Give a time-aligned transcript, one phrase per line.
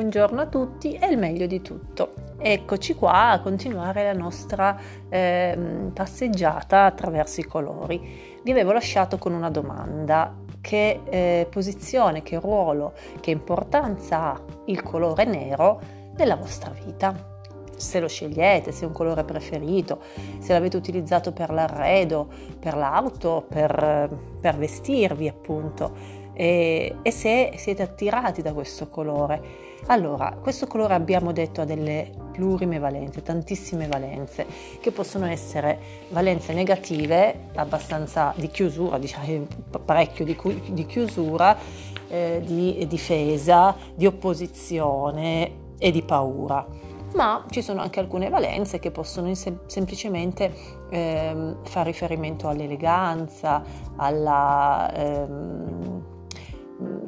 [0.00, 2.14] buongiorno a tutti e il meglio di tutto.
[2.38, 4.74] Eccoci qua a continuare la nostra
[5.10, 8.40] eh, passeggiata attraverso i colori.
[8.42, 10.34] Vi avevo lasciato con una domanda.
[10.62, 15.80] Che eh, posizione, che ruolo, che importanza ha il colore nero
[16.16, 17.28] nella vostra vita?
[17.76, 20.00] se lo scegliete, se è un colore preferito,
[20.38, 27.82] se l'avete utilizzato per l'arredo, per l'auto, per, per vestirvi appunto e, e se siete
[27.82, 29.68] attirati da questo colore.
[29.88, 34.46] Allora, questo colore abbiamo detto ha delle plurime valenze, tantissime valenze,
[34.80, 39.46] che possono essere valenze negative, abbastanza di chiusura, diciamo
[39.84, 40.34] parecchio di,
[40.70, 41.58] di chiusura,
[42.08, 46.66] eh, di difesa, di opposizione e di paura.
[47.16, 50.54] Ma ci sono anche alcune valenze che possono sem- semplicemente
[50.88, 53.62] eh, fare riferimento all'eleganza,
[53.96, 54.90] alla...
[54.94, 56.09] Ehm,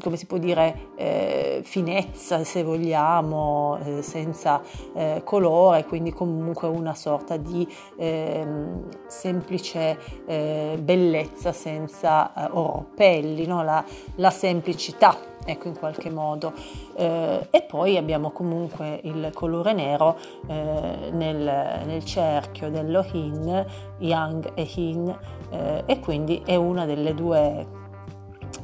[0.00, 4.60] come si può dire, eh, finezza se vogliamo, eh, senza
[4.94, 13.62] eh, colore, quindi comunque una sorta di ehm, semplice eh, bellezza senza eh, orpelli, no?
[13.62, 13.84] la,
[14.16, 16.52] la semplicità ecco in qualche modo
[16.96, 23.66] eh, e poi abbiamo comunque il colore nero eh, nel, nel, cerchio dello Hin,
[23.98, 25.18] Yang e Hin
[25.50, 27.80] eh, e quindi è una delle due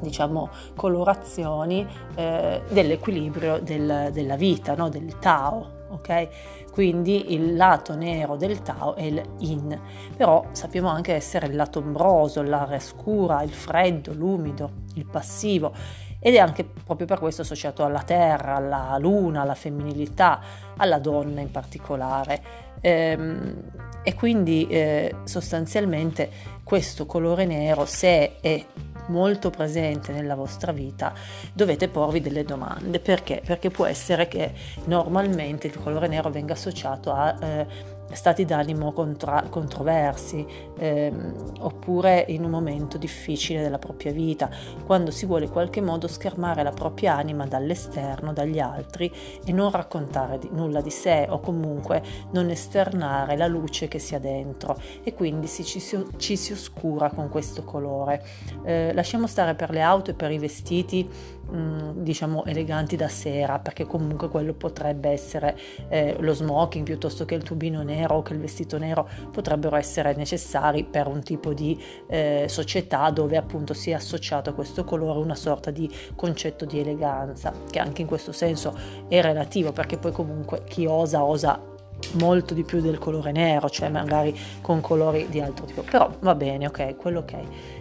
[0.01, 4.89] diciamo, colorazioni eh, dell'equilibrio del, della vita, no?
[4.89, 5.87] del Tao.
[5.91, 6.29] ok?
[6.73, 9.81] Quindi il lato nero del Tao è il Yin,
[10.17, 15.73] però sappiamo anche essere il lato ombroso, l'area scura, il freddo, l'umido, il passivo
[16.21, 20.41] ed è anche proprio per questo associato alla terra, alla luna, alla femminilità,
[20.77, 22.67] alla donna in particolare.
[22.81, 23.63] Ehm,
[24.03, 26.31] e quindi eh, sostanzialmente
[26.63, 28.65] questo colore nero, se è
[29.09, 31.13] molto presente nella vostra vita,
[31.53, 33.01] dovete porvi delle domande.
[33.01, 33.43] Perché?
[33.45, 34.53] Perché può essere che
[34.85, 37.67] normalmente il colore nero venga associato a eh,
[38.13, 40.47] stati d'animo contra- controversi
[40.79, 44.49] ehm, oppure in un momento difficile della propria vita,
[44.85, 49.13] quando si vuole in qualche modo schermare la propria anima dall'esterno, dagli altri
[49.45, 52.03] e non raccontare di, nulla di sé o comunque
[52.33, 56.53] non esternare la luce che si ha dentro e quindi si, ci, si, ci, si,
[56.53, 58.23] oscura con questo colore.
[58.65, 61.09] Eh, lasciamo stare per le auto e per i vestiti
[61.51, 65.59] mm, diciamo eleganti da sera perché comunque quello potrebbe essere
[65.89, 70.15] eh, lo smoking piuttosto che il tubino nero o che il vestito nero potrebbero essere
[70.15, 75.19] necessari per un tipo di eh, società dove appunto si è associato a questo colore
[75.19, 78.77] una sorta di concetto di eleganza che anche in questo senso
[79.09, 81.77] è relativo perché poi comunque chi osa osa
[82.15, 85.83] molto di più del colore nero, cioè magari con colori di altro tipo.
[85.83, 87.35] Però va bene, ok, quello ok.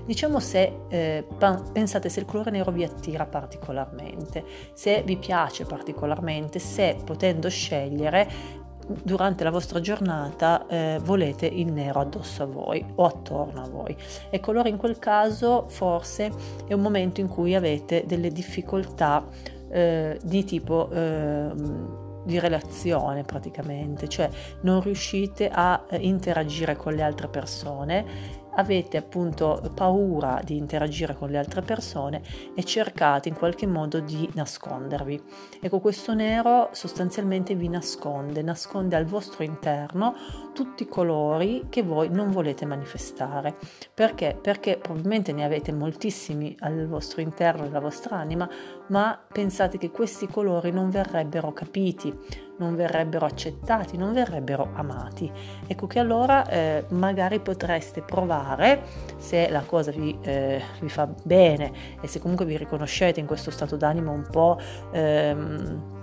[0.06, 1.26] Diciamo se eh,
[1.72, 8.66] pensate se il colore nero vi attira particolarmente, se vi piace particolarmente, se potendo scegliere
[9.04, 13.96] durante la vostra giornata eh, volete il nero addosso a voi o attorno a voi.
[14.30, 16.32] Ecco, allora in quel caso forse
[16.66, 19.26] è un momento in cui avete delle difficoltà
[19.70, 24.30] eh, di tipo eh, di relazione praticamente, cioè
[24.62, 31.30] non riuscite a eh, interagire con le altre persone avete appunto paura di interagire con
[31.30, 32.22] le altre persone
[32.56, 35.22] e cercate in qualche modo di nascondervi.
[35.62, 40.16] Ecco, questo nero sostanzialmente vi nasconde, nasconde al vostro interno
[40.54, 43.56] tutti i colori che voi non volete manifestare.
[43.94, 44.38] Perché?
[44.40, 48.50] Perché probabilmente ne avete moltissimi al vostro interno, nella vostra anima,
[48.88, 55.32] ma pensate che questi colori non verrebbero capiti, non verrebbero accettati, non verrebbero amati.
[55.66, 58.84] Ecco che allora eh, magari potreste provare,
[59.18, 63.52] se la cosa vi, eh, vi, fa bene e se comunque vi riconoscete in questo
[63.52, 64.60] stato d'animo un po'
[64.92, 65.96] ehm,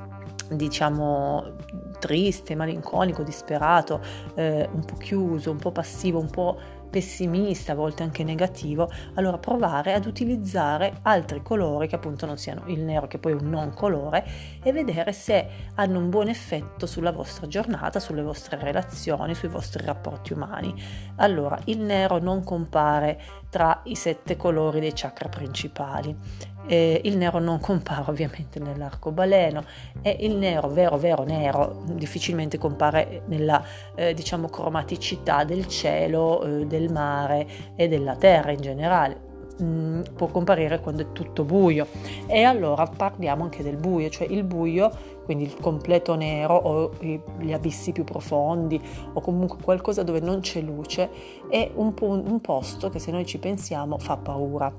[0.51, 1.53] diciamo
[1.99, 4.01] triste, malinconico, disperato,
[4.35, 6.59] eh, un po' chiuso, un po' passivo, un po'
[6.95, 12.63] pessimista, a volte anche negativo, allora provare ad utilizzare altri colori che appunto non siano
[12.67, 14.25] il nero che poi è un non colore
[14.63, 15.45] e vedere se
[15.75, 20.73] hanno un buon effetto sulla vostra giornata, sulle vostre relazioni, sui vostri rapporti umani.
[21.17, 23.21] Allora, il nero non compare
[23.51, 26.17] tra i sette colori dei chakra principali
[26.67, 29.65] eh, il nero non compare ovviamente nell'arcobaleno
[30.03, 33.63] e il nero vero vero nero difficilmente compare nella
[33.95, 37.47] eh, diciamo cromaticità del cielo, eh, del mare
[37.77, 39.33] e della terra in generale.
[39.63, 41.87] Mm, può comparire quando è tutto buio
[42.27, 44.91] e allora parliamo anche del buio, cioè il buio
[45.25, 48.81] quindi il completo nero o gli abissi più profondi
[49.13, 51.11] o comunque qualcosa dove non c'è luce,
[51.49, 54.73] è un, un posto che se noi ci pensiamo fa paura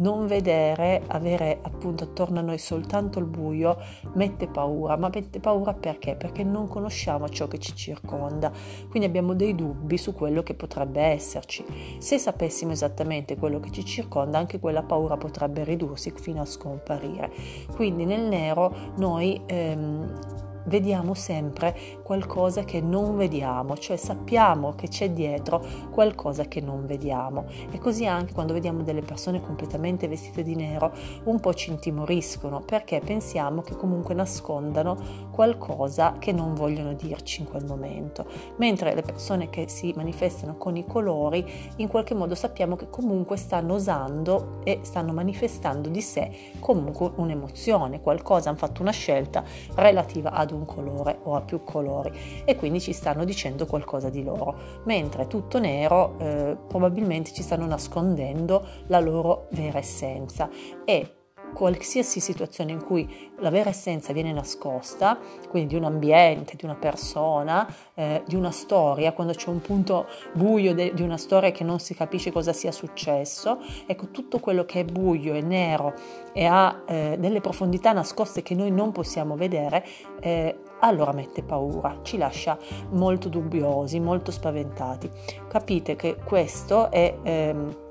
[0.00, 3.78] non vedere, avere appunto attorno a noi soltanto il buio,
[4.14, 6.16] mette paura, ma mette paura perché?
[6.16, 8.50] Perché non conosciamo ciò che ci circonda,
[8.88, 11.64] quindi abbiamo dei dubbi su quello che potrebbe esserci.
[11.98, 17.30] Se sapessimo esattamente quello che ci circonda, anche quella paura potrebbe ridursi fino a scomparire.
[17.74, 19.40] Quindi nel nero noi...
[19.46, 26.60] Ehm, um, vediamo sempre qualcosa che non vediamo, cioè sappiamo che c'è dietro qualcosa che
[26.60, 27.46] non vediamo.
[27.70, 30.92] E così anche quando vediamo delle persone completamente vestite di nero,
[31.24, 34.96] un po' ci intimoriscono perché pensiamo che comunque nascondano
[35.30, 38.26] qualcosa che non vogliono dirci in quel momento.
[38.56, 41.44] Mentre le persone che si manifestano con i colori,
[41.76, 48.00] in qualche modo sappiamo che comunque stanno usando e stanno manifestando di sé comunque un'emozione,
[48.00, 49.42] qualcosa, hanno fatto una scelta
[49.74, 52.12] relativa ad un un colore o a più colori
[52.44, 57.66] e quindi ci stanno dicendo qualcosa di loro, mentre tutto nero eh, probabilmente ci stanno
[57.66, 60.48] nascondendo la loro vera essenza.
[60.84, 61.19] E
[61.52, 65.18] qualsiasi situazione in cui la vera essenza viene nascosta,
[65.48, 70.06] quindi di un ambiente, di una persona, eh, di una storia, quando c'è un punto
[70.32, 74.64] buio de- di una storia che non si capisce cosa sia successo, ecco tutto quello
[74.64, 75.94] che è buio e nero
[76.32, 79.84] e ha eh, delle profondità nascoste che noi non possiamo vedere,
[80.20, 82.58] eh, allora mette paura, ci lascia
[82.90, 85.10] molto dubbiosi, molto spaventati.
[85.48, 87.14] Capite che questo è...
[87.22, 87.88] Ehm,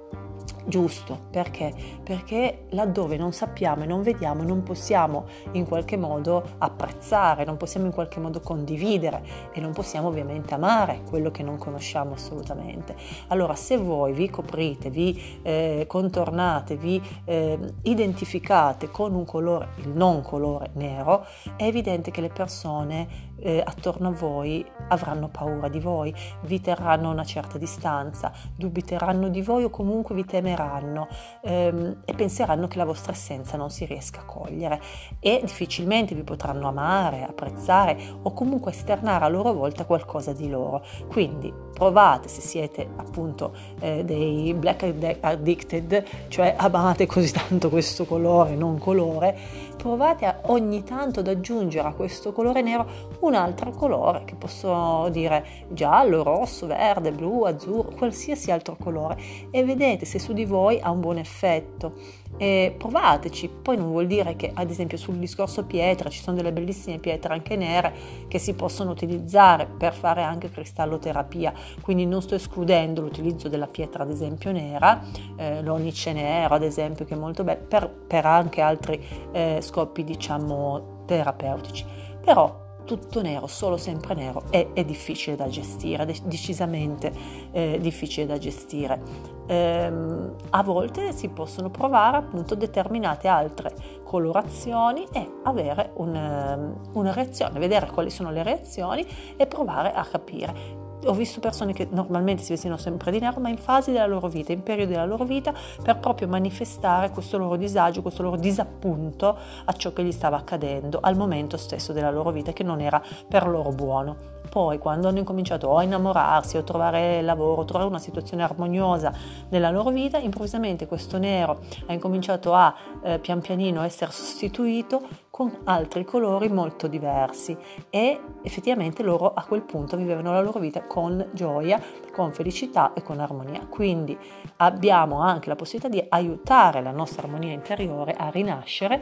[0.69, 1.27] giusto.
[1.29, 1.73] Perché?
[2.01, 7.85] Perché laddove non sappiamo e non vediamo non possiamo in qualche modo apprezzare, non possiamo
[7.85, 9.21] in qualche modo condividere
[9.53, 12.95] e non possiamo ovviamente amare quello che non conosciamo assolutamente.
[13.27, 19.89] Allora se voi vi coprite, vi eh, contornate, vi eh, identificate con un colore, il
[19.89, 21.25] non colore nero,
[21.57, 27.09] è evidente che le persone eh, attorno a voi avranno paura di voi, vi terranno
[27.09, 31.07] a una certa distanza, dubiteranno di voi o comunque vi temeranno
[31.41, 34.81] ehm, e penseranno che la vostra essenza non si riesca a cogliere
[35.19, 40.83] e difficilmente vi potranno amare, apprezzare o comunque esternare a loro volta qualcosa di loro.
[41.07, 48.55] Quindi provate se siete appunto eh, dei black addicted, cioè amate così tanto questo colore,
[48.55, 49.37] non colore,
[49.77, 52.85] provate a, ogni tanto ad aggiungere a questo colore nero
[53.21, 59.17] un altro colore che posso dire giallo, rosso, verde, blu, azzurro, qualsiasi altro colore
[59.51, 61.93] e vedete se su di voi ha un buon effetto
[62.37, 63.49] e provateci.
[63.61, 67.33] Poi non vuol dire che, ad esempio, sul discorso pietra ci sono delle bellissime pietre
[67.33, 67.93] anche nere
[68.27, 71.53] che si possono utilizzare per fare anche cristalloterapia.
[71.81, 75.03] Quindi non sto escludendo l'utilizzo della pietra, ad esempio, nera,
[75.35, 80.03] eh, l'onice nero, ad esempio, che è molto bello, per, per anche altri eh, scopi,
[80.03, 81.85] diciamo, terapeutici.
[82.21, 87.13] Però tutto nero, solo sempre nero, è, è difficile da gestire, decisamente
[87.51, 88.99] eh, difficile da gestire.
[89.45, 97.13] Ehm, a volte si possono provare appunto determinate altre colorazioni e avere un, ehm, una
[97.13, 99.05] reazione, vedere quali sono le reazioni
[99.37, 103.49] e provare a capire ho visto persone che normalmente si vestono sempre di nero, ma
[103.49, 107.55] in fasi della loro vita, in periodi della loro vita, per proprio manifestare questo loro
[107.55, 112.31] disagio, questo loro disappunto a ciò che gli stava accadendo al momento stesso della loro
[112.31, 114.38] vita, che non era per loro buono.
[114.49, 119.13] Poi, quando hanno incominciato a innamorarsi, o trovare lavoro, trovare una situazione armoniosa
[119.49, 125.59] nella loro vita, improvvisamente questo nero ha incominciato a eh, pian pianino essere sostituito con
[125.65, 127.55] altri colori molto diversi
[127.89, 131.81] e effettivamente loro a quel punto vivevano la loro vita con gioia,
[132.11, 133.65] con felicità e con armonia.
[133.67, 134.17] Quindi
[134.57, 139.01] abbiamo anche la possibilità di aiutare la nostra armonia interiore a rinascere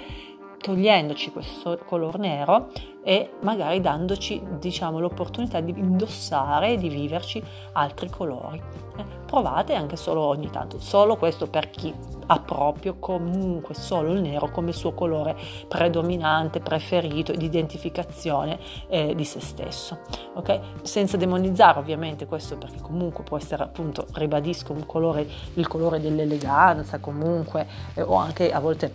[0.60, 2.70] togliendoci questo color nero
[3.04, 7.42] e magari dandoci diciamo, l'opportunità di indossare e di viverci
[7.74, 8.62] altri colori.
[8.98, 11.94] Eh, provate anche solo ogni tanto, solo questo per chi
[12.30, 15.38] ha proprio comunque solo il nero come suo colore
[15.68, 18.60] predominante, preferito di identificazione
[18.90, 20.00] eh, di se stesso.
[20.34, 20.60] Ok?
[20.82, 27.66] Senza demonizzare ovviamente questo perché comunque può essere appunto, ribadisco, colore, il colore dell'eleganza comunque
[27.94, 28.92] eh, o anche a volte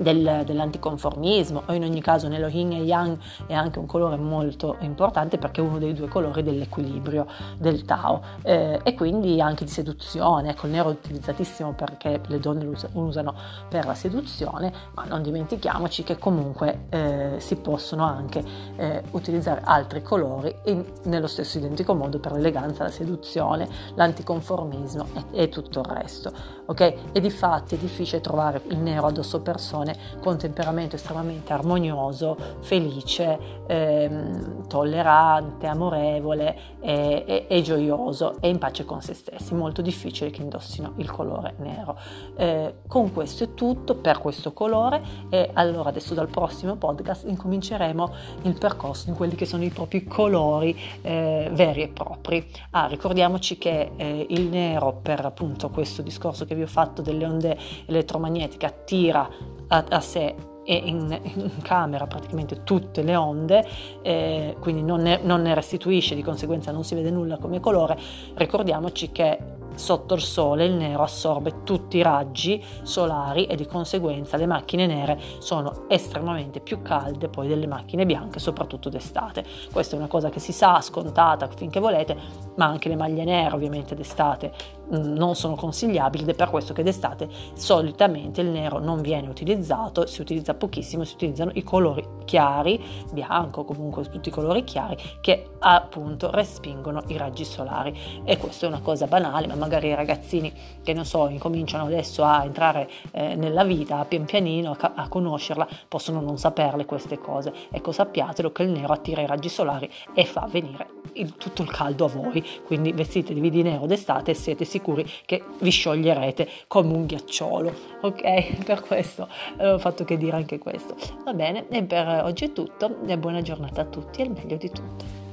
[0.00, 4.76] del, dell'anticonformismo o in ogni caso nello yin e yang è anche un colore molto
[4.80, 7.26] importante perché è uno dei due colori dell'equilibrio
[7.58, 12.40] del Tao eh, e quindi anche di seduzione ecco il nero è utilizzatissimo perché le
[12.40, 13.34] donne lo usano
[13.68, 18.44] per la seduzione ma non dimentichiamoci che comunque eh, si possono anche
[18.76, 25.42] eh, utilizzare altri colori in, nello stesso identico modo per l'eleganza, la seduzione, l'anticonformismo e,
[25.42, 26.94] e tutto il resto ok?
[27.12, 32.36] E di fatti è difficile trovare il nero addosso persone persone con temperamento estremamente armonioso,
[32.60, 39.54] felice, ehm, tollerante, amorevole e, e, e, gioioso e in pace con se stessi.
[39.54, 41.96] Molto difficile che indossino il colore nero.
[42.36, 48.14] Eh, con questo è tutto per questo colore e allora adesso dal prossimo podcast incominceremo
[48.42, 52.46] il percorso di quelli che sono i propri colori eh, veri e propri.
[52.70, 57.24] Ah, ricordiamoci che eh, il nero per appunto questo discorso che vi ho fatto delle
[57.24, 59.28] onde elettromagnetiche attira
[59.68, 60.34] a, a sé
[60.68, 63.64] e in, in, camera praticamente tutte le onde,
[64.02, 67.96] eh, quindi non ne, non ne restituisce, di conseguenza non si vede nulla come colore.
[68.34, 69.38] Ricordiamoci che
[69.74, 74.86] Sotto il sole il nero assorbe tutti i raggi solari e di conseguenza le macchine
[74.86, 79.44] nere sono estremamente più calde poi delle macchine bianche, soprattutto d'estate.
[79.70, 82.16] Questa è una cosa che si sa, scontata finché volete,
[82.56, 84.52] ma anche le maglie nere ovviamente d'estate
[84.94, 89.28] mm, non sono consigliabili ed è per questo che d'estate solitamente il nero non viene
[89.28, 92.82] utilizzato, si utilizza pochissimo, si utilizzano i colori chiari,
[93.12, 98.68] bianco, comunque tutti i colori chiari che appunto respingono i raggi solari e questa è
[98.68, 103.34] una cosa banale, ma magari i ragazzini che non so, incominciano adesso a entrare eh,
[103.34, 107.52] nella vita pian pianino, a, a, conoscerla, possono non saperle queste cose.
[107.70, 111.70] Ecco, sappiatelo che il nero attira i raggi solari e fa venire il, tutto il
[111.70, 116.92] caldo a voi, quindi vestitevi di nero d'estate e siete sicuri che vi scioglierete come
[116.92, 117.72] un ghiacciolo,
[118.02, 118.62] ok?
[118.64, 120.96] Per questo eh, ho fatto che dire anche questo.
[121.24, 124.56] Va bene, e per oggi è tutto, e buona giornata a tutti e il meglio
[124.56, 125.25] di tutto.